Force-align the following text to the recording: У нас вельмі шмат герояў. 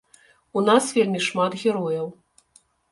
У 0.59 0.63
нас 0.69 0.89
вельмі 0.97 1.21
шмат 1.29 1.61
герояў. 1.61 2.13